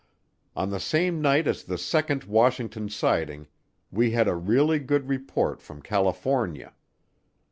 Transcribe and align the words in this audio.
On 0.55 0.71
the 0.71 0.79
same 0.79 1.21
night 1.21 1.45
as 1.45 1.63
the 1.63 1.77
second 1.77 2.23
Washington 2.23 2.89
sighting 2.89 3.45
we 3.91 4.09
had 4.09 4.27
a 4.27 4.33
really 4.33 4.79
good 4.79 5.07
report 5.07 5.61
from 5.61 5.79
California. 5.79 6.73